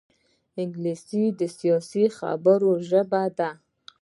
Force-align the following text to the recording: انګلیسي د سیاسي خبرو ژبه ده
انګلیسي 0.61 1.23
د 1.39 1.41
سیاسي 1.57 2.05
خبرو 2.17 2.71
ژبه 2.89 3.23
ده 3.37 3.49